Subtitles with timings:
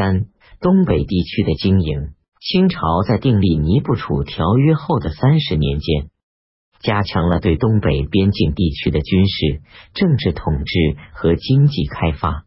[0.00, 0.28] 三、
[0.62, 2.14] 东北地区的经营。
[2.40, 6.08] 清朝在订立《尼布楚条约》后的三十年间，
[6.80, 9.60] 加强了对东北边境地区的军事、
[9.92, 12.46] 政治统治和经济开发。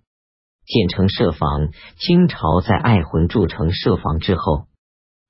[0.65, 1.69] 建成设防，
[1.99, 4.65] 清朝在爱魂筑城设防之后，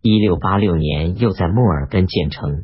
[0.02, 2.64] 一六八六年又在莫尔根建成，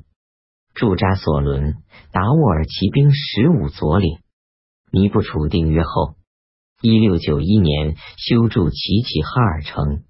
[0.74, 1.76] 驻扎索伦、
[2.14, 4.20] 达斡尔骑兵十五左领。
[4.94, 6.16] 尼布楚订约后，
[6.82, 10.04] 一六九一年修筑齐齐哈尔城。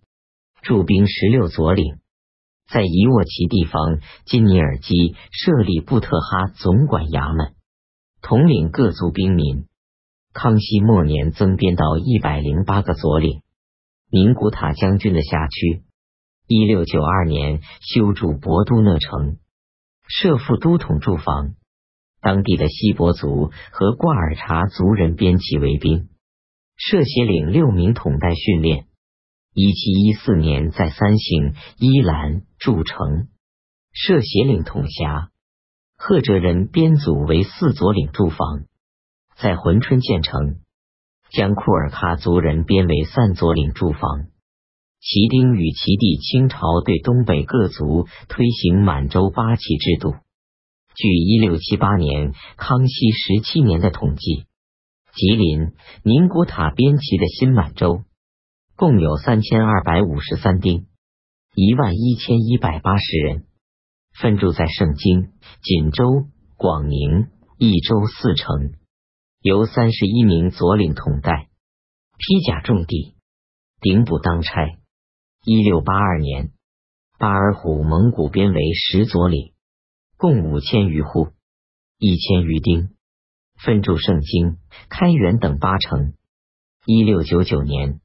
[0.61, 1.95] 驻兵十六左领，
[2.71, 7.55] 在伊沃奇地方金尼尔基设立布特哈总管衙门，
[8.21, 9.65] 统领各族兵民。
[10.31, 13.41] 康熙末年增编到一百零八个左领。
[14.11, 15.81] 宁古塔将军的辖区，
[16.45, 19.37] 一六九二年修筑博都讷城，
[20.07, 21.55] 设副都统驻防，
[22.21, 26.09] 当地的锡伯族和挂尔察族人编起为兵，
[26.79, 28.85] 设协领六名统带训练。
[29.53, 33.27] 一七一四年，在三省伊兰筑城，
[33.91, 35.29] 设协领统辖，
[35.97, 38.63] 赫哲人编组为四左领驻防，
[39.37, 40.59] 在珲春建成，
[41.31, 44.27] 将库尔喀族人编为三左领驻防。
[45.01, 50.13] 旗丁与其弟清朝对东北各族推行满洲八旗制度。
[50.95, 54.45] 据一六七八年康熙十七年的统计，
[55.19, 58.05] 吉林宁古塔边旗的新满洲。
[58.77, 60.87] 共有三千二百五十三丁，
[61.53, 63.43] 一万一千一百八十人，
[64.13, 66.05] 分驻在盛京、锦州、
[66.55, 67.27] 广宁、
[67.57, 68.75] 益州四城，
[69.41, 71.49] 由三十一名左领统带，
[72.17, 73.15] 披甲种地，
[73.81, 74.53] 顶补当差。
[75.43, 76.53] 一六八二年，
[77.17, 79.51] 巴尔虎蒙古编为十左领，
[80.15, 81.33] 共五千余户，
[81.97, 82.91] 一千余丁，
[83.63, 84.57] 分驻盛京、
[84.89, 86.13] 开元等八城。
[86.85, 87.99] 一六九九年。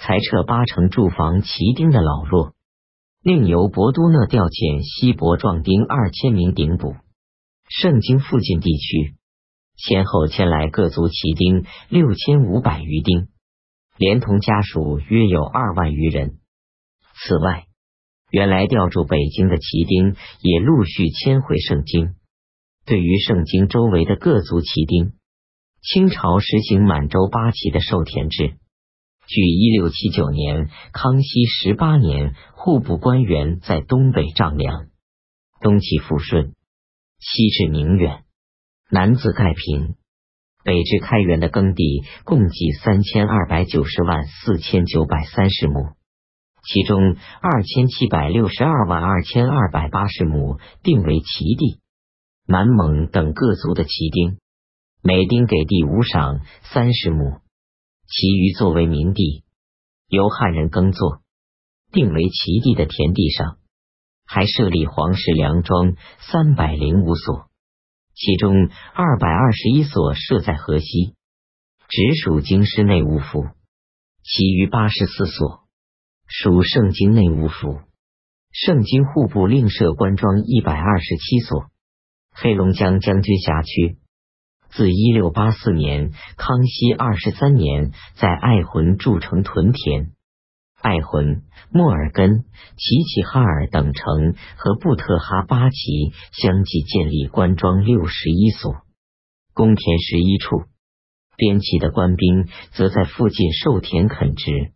[0.00, 2.54] 裁撤八成驻防骑兵的老弱，
[3.20, 6.94] 另由博都讷调遣西伯壮丁二千名顶补。
[7.68, 9.16] 盛京附近地区
[9.76, 13.26] 先后迁来各族骑兵六千五百余丁，
[13.96, 16.38] 连同家属约有二万余人。
[17.14, 17.66] 此外，
[18.30, 22.14] 原来调驻北京的骑兵也陆续迁回盛京。
[22.88, 25.12] 对于盛京周围的各族骑兵，
[25.82, 28.54] 清朝实行满洲八旗的授田制。
[29.26, 34.86] 据一六七九年康熙十八年户部官员在东北丈量，
[35.60, 36.54] 东起抚顺，
[37.20, 38.24] 西至宁远，
[38.90, 39.96] 南自盖平，
[40.64, 45.92] 北至开元的耕地共计三千二百九十万四千九百三十亩，
[46.64, 51.80] 其中二千七百六十二万二千二百八十亩定为齐地，
[52.50, 54.38] 满蒙等各族的旗丁，
[55.02, 56.40] 每丁给地五赏
[56.72, 57.42] 三十亩。
[58.06, 59.44] 其余作为民地，
[60.08, 61.20] 由汉人耕作，
[61.92, 63.58] 定为其地的田地上，
[64.24, 67.50] 还设立皇室粮庄三百零五所，
[68.14, 71.12] 其中二百二十一所设在河西，
[71.86, 73.42] 直属京师内务府；
[74.22, 75.68] 其余八十四所
[76.26, 77.82] 属盛京内务府。
[78.50, 81.66] 盛京户部另设官庄一百二十七所。
[82.40, 83.98] 黑龙江将军辖区。
[84.70, 90.12] 自一六八四年康熙二十三年，在爱魂筑成屯田，
[90.80, 92.44] 爱魂、莫尔根、
[92.76, 98.82] 齐齐哈尔等城和布特哈巴旗相继建立官庄六十一所，
[99.52, 100.62] 公田十一处。
[101.36, 104.72] 边旗的官兵则在附近授田垦殖。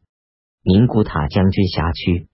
[0.65, 2.29] 宁古塔将军辖区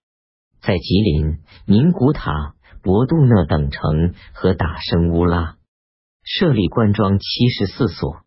[0.61, 5.55] 在吉林、宁古塔、博杜讷等城和达生乌拉。
[6.23, 8.21] 设立官庄七十四所，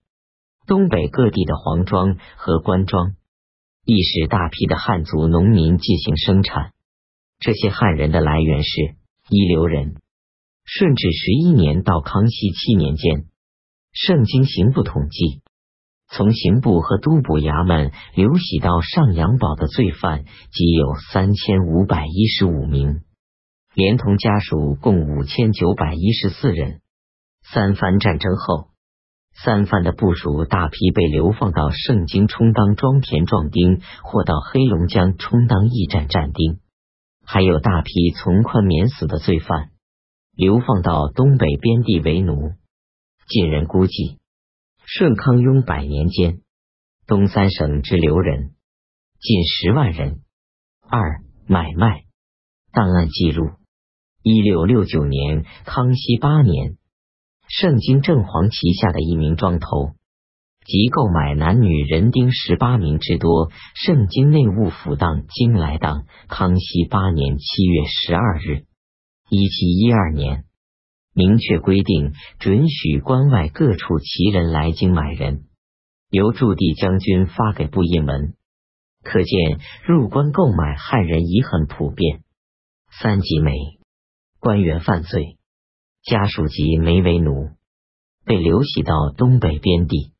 [0.67, 3.15] 东北各地的皇庄和官庄，
[3.85, 6.73] 亦使大批的汉族农民进行生产。
[7.39, 8.97] 这些汉人的来源是
[9.29, 9.97] 一流人。
[10.65, 13.27] 顺治十一年到康熙七年间，
[13.93, 15.43] 盛京刑部统计，
[16.09, 23.03] 从刑部和都捕衙门流徙到上阳堡的罪犯，即有三千五百一十五名，
[23.75, 26.81] 连同家属共五千九百一十四人。
[27.43, 28.69] 三藩战争后，
[29.35, 36.61] 三藩的部属大批被流放到盛京充当庄田壮丁，或到黑龙江充当驿站站丁，
[37.25, 39.71] 还有大批从宽免死的罪犯
[40.35, 42.53] 流放到东北边地为奴。
[43.27, 44.19] 近人估计，
[44.85, 46.41] 顺康雍百年间，
[47.07, 48.53] 东三省之流人
[49.19, 50.21] 近十万人。
[50.89, 52.03] 二买卖
[52.73, 53.51] 档案记录：
[54.23, 56.77] 一六六九年，康熙八年。
[57.49, 59.95] 盛京正黄旗下的一名庄头，
[60.65, 63.51] 即购买男女人丁十八名之多。
[63.75, 68.65] 圣经内务府当经来当康熙八年七月十二日，
[69.29, 70.45] 一七一二年，
[71.13, 75.43] 明确规定准许关外各处旗人来京买人，
[76.11, 78.35] 由驻地将军发给布印文。
[79.03, 82.23] 可见入关购买汉人已很普遍。
[83.01, 83.53] 三级梅，
[84.43, 85.39] 官员犯罪，
[86.03, 87.51] 家属及梅为奴，
[88.25, 90.15] 被流徙到东北边地。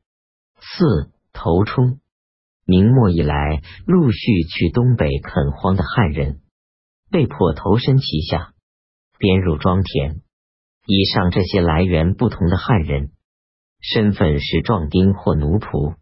[0.61, 1.99] 四头冲，
[2.65, 6.39] 明末以来陆续去东北垦荒的汉人，
[7.11, 8.53] 被迫投身旗下，
[9.17, 10.21] 编入庄田。
[10.85, 13.11] 以上这些来源不同的汉人，
[13.81, 15.97] 身份是壮丁或奴仆，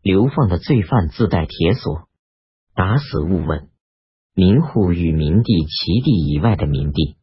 [0.00, 2.08] 流放的罪犯自带铁锁。
[2.74, 3.68] 打死勿问。
[4.34, 7.16] 民户与民地齐地以外的民地，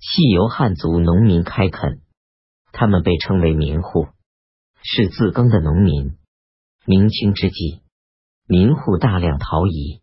[0.00, 2.00] 系由汉族农民开垦，
[2.72, 4.08] 他们被称为民户，
[4.82, 6.16] 是自耕的农民。
[6.86, 7.82] 明清之际，
[8.48, 10.00] 民户大量逃移。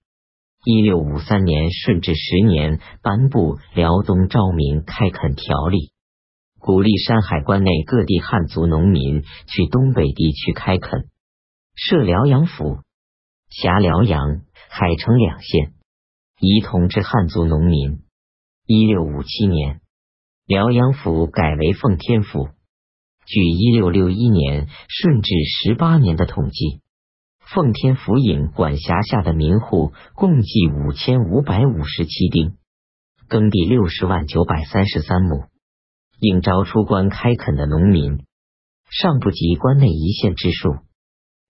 [0.63, 5.77] 一六五三年顺治十年颁布《辽东招民开垦条例》，
[6.59, 11.09] 鼓励山海关内各地汉族农民去东北地区开垦，
[11.75, 12.79] 设辽阳府，
[13.49, 14.41] 辖辽阳。
[14.69, 15.73] 海城两县，
[16.39, 18.03] 以统治汉族农民。
[18.65, 19.81] 一六五七年，
[20.47, 22.47] 辽阳府改为奉天府。
[23.25, 26.79] 据一六六一年顺治十八年的统计，
[27.41, 32.55] 奉天府尹管辖下的民户共计五千五百五十七丁，
[33.27, 35.43] 耕地六十万九百三十三亩。
[36.21, 38.23] 应招出关开垦的农民，
[38.89, 40.77] 尚不及关内一县之数。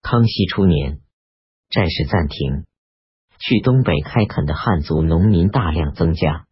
[0.01, 1.01] 康熙初年，
[1.69, 2.65] 战事暂停。
[3.38, 6.47] 去东北开垦的汉族农民大量增加。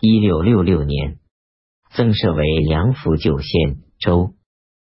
[0.00, 1.20] 一六六六年，
[1.96, 4.34] 增设为梁府九县州，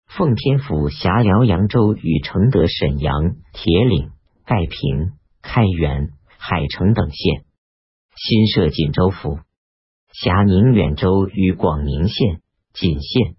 [0.08, 4.12] 奉天府辖辽阳州与承德、沈阳、铁岭、
[4.46, 5.12] 盖平、
[5.42, 7.44] 开原、海城等县。
[8.16, 9.40] 新设锦州府，
[10.14, 12.40] 辖宁远州与广宁县、
[12.72, 13.36] 锦县。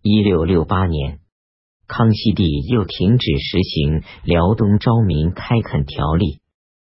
[0.00, 1.18] 一六六八年，
[1.86, 6.38] 康熙帝又停止实行辽东招民开垦条例。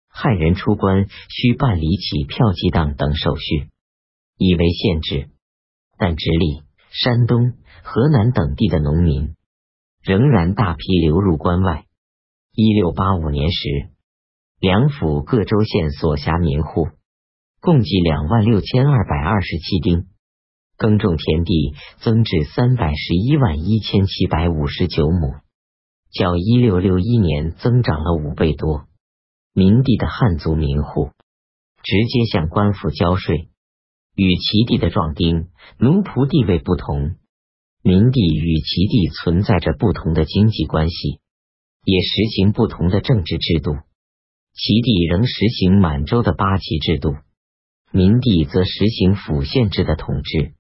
[0.08, 3.70] 汉人出关需办理起票记档等手续，
[4.40, 5.30] 以为限制。
[6.00, 7.54] 但直隶、山东、
[7.84, 9.36] 河南等地的农民
[10.02, 11.84] 仍然大批流入关外。
[12.54, 13.90] 一六八五年时，
[14.60, 16.88] 两府各州县所辖民户
[17.60, 20.08] 共计两万六千二百二十七丁，
[20.78, 25.36] 耕种田地增至三百十一万一千七百五十九亩，
[26.12, 28.88] 较一六六一年增长了五倍多。
[29.54, 31.12] 明地的汉族民户
[31.84, 33.50] 直接向官府交税，
[34.20, 37.16] 与其地的壮丁、奴仆地位不同。
[37.82, 41.22] 明地与其地存在着不同的经济关系，
[41.86, 43.78] 也实行不同的政治制度。
[44.52, 47.16] 其地仍实行满洲的八旗制度，
[47.94, 50.52] 明地则实行府县制的统治。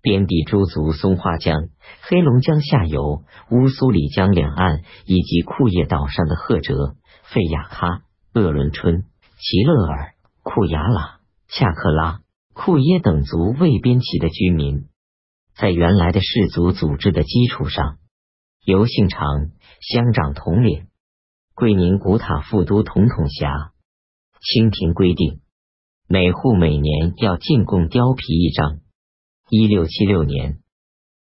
[0.00, 1.70] 边地诸族松花江、
[2.02, 6.94] 黑龙江下游、乌苏里江两岸以及库页岛上的赫哲、
[7.24, 8.02] 费雅喀。
[8.32, 9.04] 鄂伦春、
[9.40, 12.21] 齐勒尔、库雅拉、恰克拉、
[12.54, 14.86] 库耶等族未边旗的居民，
[15.56, 17.98] 在原来的氏族组织的基础上，
[18.64, 19.50] 由姓长
[19.80, 20.86] 乡长统领。
[21.54, 23.72] 桂宁古塔副都统统辖。
[24.40, 25.40] 清廷规定，
[26.08, 28.80] 每户每年要进贡貂皮一张。
[29.48, 30.58] 一六七六年，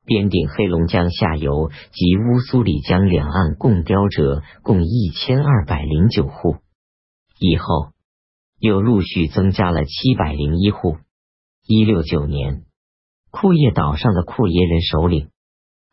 [0.06, 6.58] 边定黑龙江下游及乌苏里江两岸贡貂者共一千二百零九户。
[7.40, 7.92] 以后
[8.60, 10.98] 又陆续增加了七百零一户。
[11.68, 12.64] 一六九年，
[13.30, 15.30] 库页岛上的库耶人首领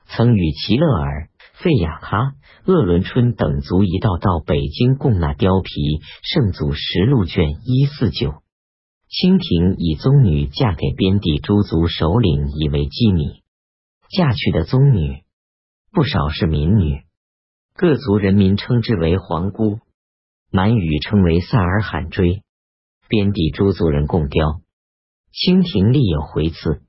[0.06, 1.28] 曾与齐勒尔、
[1.62, 2.32] 费雅哈、
[2.64, 6.00] 鄂伦春等族一道到北京贡纳貂皮。
[6.22, 8.42] 圣祖实录卷一四九，
[9.08, 13.42] 清廷以宗女嫁给边地诸族首领以为机密，
[14.10, 15.22] 嫁去的宗女
[15.92, 17.02] 不少是民女，
[17.74, 19.78] 各族人民称之为皇姑。
[20.50, 22.42] 满语称为萨尔罕追，
[23.06, 24.62] 边地诸族人贡雕，
[25.32, 26.82] 清廷立有回赐，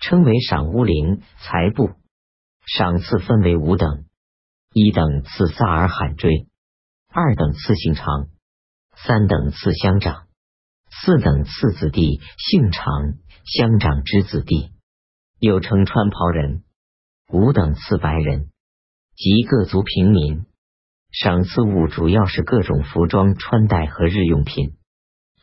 [0.00, 1.90] 称为赏乌灵财布。
[2.66, 4.04] 赏赐分为五等：
[4.72, 6.46] 一等赐萨尔罕锥，
[7.08, 8.28] 二等赐姓长，
[8.94, 10.26] 三等赐乡长，
[10.90, 14.70] 四等赐子弟姓长乡长之子弟，
[15.38, 16.62] 又称穿袍人。
[17.32, 18.50] 五等赐白人，
[19.16, 20.44] 即各族平民。
[21.12, 24.76] 赏赐物主要是各种服装、穿戴和日用品。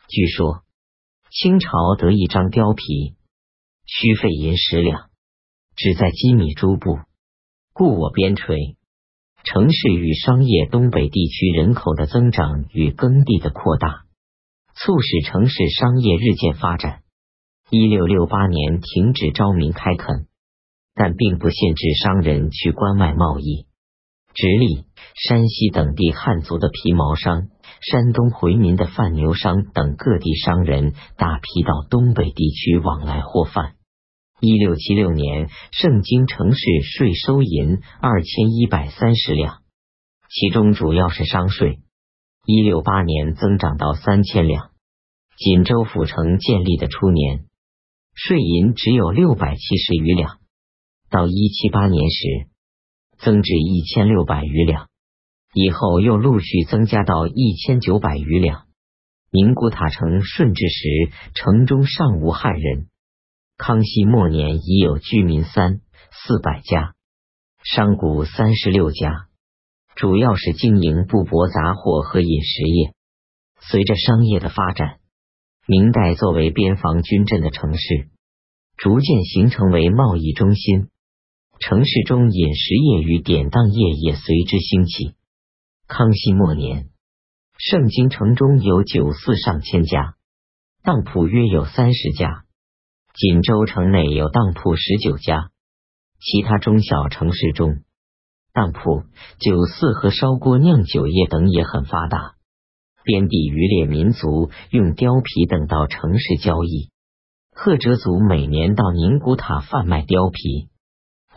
[0.08, 0.62] 据说
[1.30, 3.14] 清朝得一张貂皮，
[3.84, 5.10] 需费银十两，
[5.76, 6.98] 只在机米诸部，
[7.72, 8.76] 故我边陲
[9.44, 14.04] 城市与商业东北地区人口的增长与耕地的扩大，
[14.74, 17.02] 促使城市商业日渐发展。
[17.70, 20.26] 一六六八年停止招民开垦，
[20.94, 23.67] 但并不限制商人去关外贸易。
[24.38, 24.84] 直隶、
[25.16, 27.48] 山西等地汉族的皮毛商、
[27.80, 33.74] 山东回民的贩牛商等各地商人大批到东北地区往来货贩。
[34.40, 39.62] 一六七六年，盛京城市税收银二千一百三十两，
[40.30, 41.80] 其中主要是商税。
[42.46, 44.70] 一六八年增长到三千两。
[45.36, 47.46] 锦州府城建立的初年，
[48.14, 50.38] 税银只有六百七十余两。
[51.10, 52.46] 到一七八年时，
[53.18, 54.88] 增至一千六百余两，
[55.52, 58.66] 以后又陆续增加到一千九百余两。
[59.30, 62.88] 宁古塔城顺治时，城中尚无汉人。
[63.58, 65.80] 康熙末年已有居民三
[66.12, 66.94] 四百家，
[67.62, 69.26] 商贾三十六家，
[69.96, 72.94] 主要是经营布帛杂货和饮食业。
[73.60, 75.00] 随着商业的发展，
[75.66, 78.08] 明代作为边防军镇的城市，
[78.76, 80.88] 逐渐形成为贸易中心。
[81.60, 85.14] 城市中饮食业与典当业也随之兴起。
[85.88, 86.90] 康熙末年，
[87.58, 90.14] 盛京城中有酒肆上千家，
[90.82, 92.44] 当铺约有三十家。
[93.14, 95.50] 锦州城内有当铺十九家，
[96.20, 97.82] 其他中小城市中，
[98.52, 99.02] 当铺、
[99.40, 102.36] 酒肆和烧锅酿酒业等也很发达。
[103.02, 106.90] 边地渔猎民族用貂皮等到城市交易，
[107.52, 110.68] 赫哲族每年到宁古塔贩卖貂皮，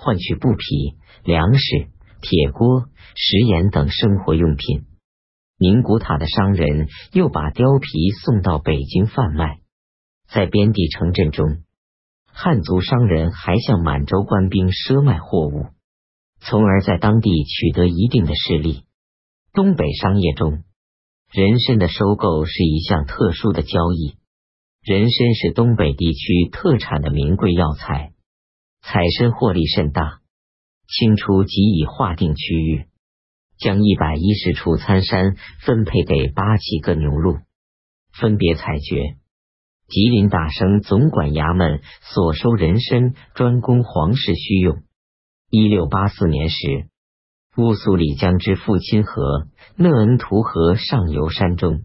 [0.04, 1.88] 换取布匹、粮食、
[2.22, 4.86] 铁锅、食盐等生活用品。
[5.60, 9.60] 宁古塔的商人又把貂皮送到北京贩卖，
[10.28, 11.62] 在边地城镇中。
[12.26, 15.68] 汉族商人还向满洲官兵赊卖货物，
[16.40, 18.86] 从而在当地取得一定的势力。
[19.54, 20.64] 东北商业中，
[21.32, 24.16] 人参的收购是一项特殊的交易。
[24.82, 28.14] 人参是东北地区特产的名贵药材，
[28.82, 30.22] 采参获利甚大。
[30.88, 32.86] 清初即已划定区域，
[33.58, 37.40] 将一百一十处参山分配给八旗各牛录，
[38.12, 39.16] 分别采掘。
[39.88, 44.84] 吉林大生总管衙门所收人参，专供皇室需用。
[45.50, 46.88] 一六八四年时，
[47.58, 51.84] 乌苏里江之父亲河讷恩图河上游山中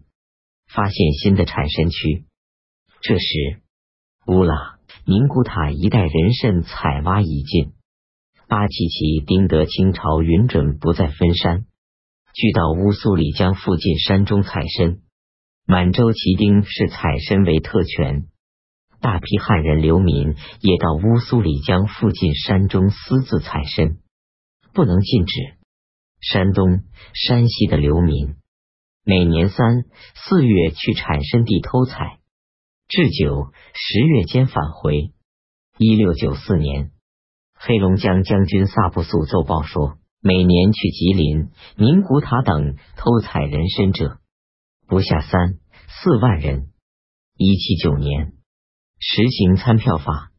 [0.67, 2.25] 发现新的产参区。
[3.01, 3.61] 这时，
[4.25, 4.76] 乌拉、
[5.09, 7.71] 宁古塔一带人参采挖已尽。
[8.49, 11.65] 八旗旗丁得清朝允准不再分山，
[12.33, 14.97] 俱到乌苏里江附近山中采参。
[15.65, 18.27] 满洲旗丁是采参为特权，
[18.99, 23.95] 大批汉人流民也到乌苏里江附近山中私自采参，
[24.73, 25.33] 不能禁止。
[26.19, 26.81] 山东、
[27.13, 28.35] 山西的流民
[29.05, 29.85] 每年三
[30.15, 32.19] 四月去产参地偷采，
[32.87, 35.11] 至九十月间返回。
[35.77, 36.91] 一六九四年，
[37.53, 44.19] 黑龙江将军萨布素奏报说，每年去吉林、宁古塔等偷采人参者。
[44.87, 45.55] 不下三
[46.01, 46.69] 四万人。
[47.35, 48.31] 一七九年
[48.99, 50.31] 实行参票法，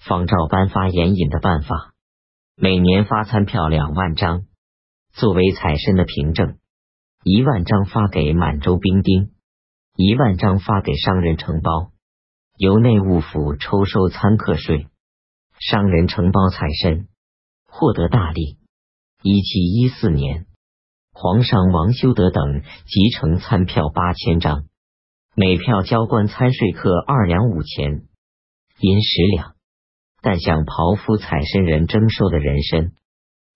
[0.00, 1.94] 仿照颁发盐引的办法，
[2.56, 4.42] 每年发参票两万张，
[5.12, 6.58] 作为采参的凭证。
[7.22, 9.30] 一万张发给满洲兵丁，
[9.96, 11.90] 一万张发给商人承包，
[12.58, 14.88] 由内务府抽收参客税。
[15.58, 17.08] 商人承包采参，
[17.66, 18.58] 获得大利。
[19.22, 20.44] 一七一四年。
[21.12, 24.66] 皇上王修德等集成参票八千张，
[25.34, 28.02] 每票交官参税客二两五钱，
[28.78, 29.54] 银十两。
[30.20, 32.92] 但向袍夫采参人征收的人参，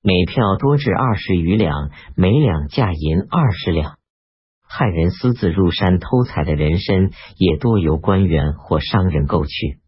[0.01, 4.00] 每票多至二十余两，每两价银二十两。
[4.73, 9.81] 汉人私自入山偷采的人参，也多由官员或商人购去。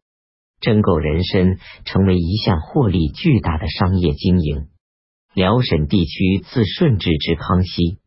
[0.61, 4.67] 征购人参成为一项获利巨大的商业经营。
[5.35, 7.99] 辽沈地区自顺治至康熙，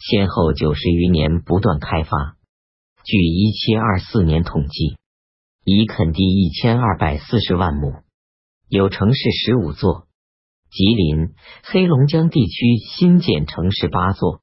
[0.00, 2.36] 先后九十余年不断开发。
[3.04, 4.96] 据一七二四年统计，
[5.64, 7.92] 已垦地一千二百四十万亩，
[8.70, 10.06] 有城市十五座。
[10.70, 14.40] 吉林、黑龙江地区新建城市八座，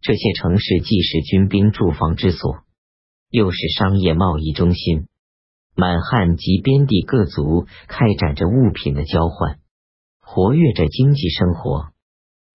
[0.00, 2.58] 这些城市既是军兵驻防之所，
[3.30, 5.08] 又是商业贸易中心。
[5.74, 9.58] 满汉及边地各族开展着物品的交换。
[10.20, 11.88] 活跃着经济生活，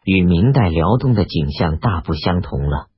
[0.05, 2.89] 与明代辽东的景象大不相同了。